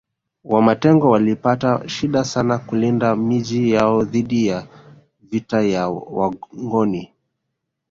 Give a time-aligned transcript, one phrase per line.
[0.43, 4.67] Wamatengo walipata shida sana kulinda Miji yao dhidi ya
[5.21, 7.13] vita ya Wangoni